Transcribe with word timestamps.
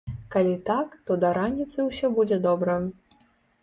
Калі 0.35 0.55
так, 0.69 0.95
то 1.09 1.19
да 1.25 1.31
раніцы 1.41 1.79
ўсё 1.91 2.13
будзе 2.19 2.43
добра. 2.51 2.85